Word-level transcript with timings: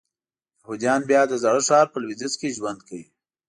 یهودیان 0.59 1.01
بیا 1.09 1.21
د 1.27 1.33
زاړه 1.43 1.61
ښار 1.67 1.85
په 1.91 1.97
لویدیځ 2.03 2.33
کې 2.39 2.55
ژوند 2.57 2.79
کوي. 2.87 3.05